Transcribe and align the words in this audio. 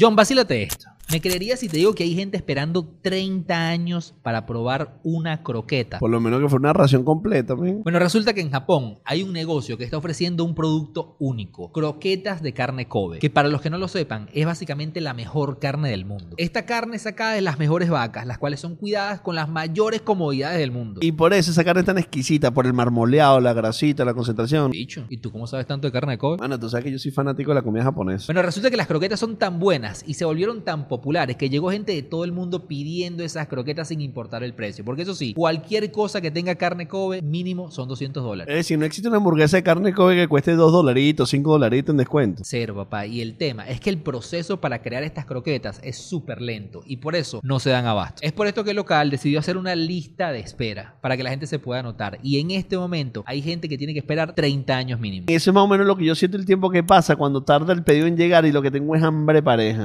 John, 0.00 0.14
vacílate 0.14 0.62
esto. 0.62 0.97
¿Me 1.10 1.22
creerías 1.22 1.60
si 1.60 1.70
te 1.70 1.78
digo 1.78 1.94
que 1.94 2.04
hay 2.04 2.14
gente 2.14 2.36
esperando 2.36 2.86
30 3.00 3.68
años 3.70 4.14
para 4.22 4.44
probar 4.44 5.00
una 5.02 5.42
croqueta? 5.42 5.98
Por 6.00 6.10
lo 6.10 6.20
menos 6.20 6.38
que 6.42 6.50
fue 6.50 6.58
una 6.58 6.74
ración 6.74 7.02
completa, 7.02 7.56
men. 7.56 7.82
Bueno, 7.82 7.98
resulta 7.98 8.34
que 8.34 8.42
en 8.42 8.50
Japón 8.50 8.98
hay 9.06 9.22
un 9.22 9.32
negocio 9.32 9.78
que 9.78 9.84
está 9.84 9.96
ofreciendo 9.96 10.44
un 10.44 10.54
producto 10.54 11.16
único, 11.18 11.72
croquetas 11.72 12.42
de 12.42 12.52
carne 12.52 12.88
Kobe, 12.88 13.20
que 13.20 13.30
para 13.30 13.48
los 13.48 13.62
que 13.62 13.70
no 13.70 13.78
lo 13.78 13.88
sepan 13.88 14.28
es 14.34 14.44
básicamente 14.44 15.00
la 15.00 15.14
mejor 15.14 15.58
carne 15.58 15.88
del 15.88 16.04
mundo. 16.04 16.36
Esta 16.36 16.66
carne 16.66 16.96
es 16.96 17.02
sacada 17.02 17.32
de 17.32 17.40
las 17.40 17.58
mejores 17.58 17.88
vacas, 17.88 18.26
las 18.26 18.36
cuales 18.36 18.60
son 18.60 18.76
cuidadas 18.76 19.22
con 19.22 19.34
las 19.34 19.48
mayores 19.48 20.02
comodidades 20.02 20.58
del 20.58 20.72
mundo. 20.72 21.00
Y 21.02 21.12
por 21.12 21.32
eso 21.32 21.52
esa 21.52 21.64
carne 21.64 21.80
es 21.80 21.86
tan 21.86 21.96
exquisita, 21.96 22.52
por 22.52 22.66
el 22.66 22.74
marmoleado, 22.74 23.40
la 23.40 23.54
grasita, 23.54 24.04
la 24.04 24.12
concentración. 24.12 24.72
Dicho, 24.72 25.06
¿y 25.08 25.16
tú 25.16 25.32
cómo 25.32 25.46
sabes 25.46 25.66
tanto 25.66 25.88
de 25.88 25.92
carne 25.92 26.12
de 26.12 26.18
Kobe? 26.18 26.36
Bueno, 26.36 26.60
tú 26.60 26.68
sabes 26.68 26.84
que 26.84 26.92
yo 26.92 26.98
soy 26.98 27.12
fanático 27.12 27.50
de 27.52 27.54
la 27.54 27.62
comida 27.62 27.84
japonesa. 27.84 28.26
Bueno, 28.26 28.42
resulta 28.42 28.70
que 28.70 28.76
las 28.76 28.86
croquetas 28.86 29.18
son 29.18 29.38
tan 29.38 29.58
buenas 29.58 30.04
y 30.06 30.12
se 30.12 30.26
volvieron 30.26 30.64
tan 30.64 30.86
populares 30.86 30.97
que 31.38 31.48
llegó 31.48 31.70
gente 31.70 31.92
de 31.92 32.02
todo 32.02 32.24
el 32.24 32.32
mundo 32.32 32.66
pidiendo 32.66 33.22
esas 33.22 33.48
croquetas 33.48 33.88
sin 33.88 34.00
importar 34.00 34.42
el 34.42 34.54
precio. 34.54 34.84
Porque 34.84 35.02
eso 35.02 35.14
sí, 35.14 35.34
cualquier 35.34 35.90
cosa 35.90 36.20
que 36.20 36.30
tenga 36.30 36.54
carne 36.54 36.88
Kobe, 36.88 37.22
mínimo 37.22 37.70
son 37.70 37.88
200 37.88 38.22
dólares. 38.22 38.52
Es 38.52 38.58
decir, 38.58 38.78
no 38.78 38.84
existe 38.84 39.08
una 39.08 39.18
hamburguesa 39.18 39.56
de 39.56 39.62
carne 39.62 39.92
Kobe 39.92 40.16
que 40.16 40.28
cueste 40.28 40.52
2 40.52 40.72
dolaritos, 40.72 41.30
5 41.30 41.50
dolaritos 41.50 41.92
en 41.92 41.96
descuento. 41.98 42.42
Cero, 42.44 42.74
papá. 42.74 43.06
Y 43.06 43.20
el 43.20 43.36
tema 43.36 43.68
es 43.68 43.80
que 43.80 43.90
el 43.90 43.98
proceso 43.98 44.60
para 44.60 44.82
crear 44.82 45.02
estas 45.02 45.26
croquetas 45.26 45.80
es 45.82 45.96
súper 45.98 46.40
lento 46.40 46.82
y 46.86 46.98
por 46.98 47.16
eso 47.16 47.40
no 47.42 47.58
se 47.58 47.70
dan 47.70 47.86
abasto. 47.86 48.20
Es 48.22 48.32
por 48.32 48.46
esto 48.46 48.64
que 48.64 48.70
el 48.70 48.76
local 48.76 49.10
decidió 49.10 49.38
hacer 49.38 49.56
una 49.56 49.74
lista 49.74 50.32
de 50.32 50.40
espera 50.40 50.96
para 51.00 51.16
que 51.16 51.22
la 51.22 51.30
gente 51.30 51.46
se 51.46 51.58
pueda 51.58 51.80
anotar. 51.80 52.18
Y 52.22 52.40
en 52.40 52.50
este 52.50 52.76
momento 52.76 53.22
hay 53.26 53.42
gente 53.42 53.68
que 53.68 53.78
tiene 53.78 53.92
que 53.92 54.00
esperar 54.00 54.34
30 54.34 54.76
años 54.76 55.00
mínimo. 55.00 55.26
Eso 55.28 55.50
es 55.50 55.54
más 55.54 55.64
o 55.64 55.68
menos 55.68 55.86
lo 55.86 55.96
que 55.96 56.04
yo 56.04 56.14
siento 56.14 56.36
el 56.36 56.46
tiempo 56.46 56.70
que 56.70 56.82
pasa 56.82 57.16
cuando 57.16 57.42
tarda 57.42 57.72
el 57.72 57.82
pedido 57.82 58.06
en 58.06 58.16
llegar 58.16 58.44
y 58.46 58.52
lo 58.52 58.62
que 58.62 58.70
tengo 58.70 58.94
es 58.94 59.02
hambre 59.02 59.42
pareja. 59.42 59.76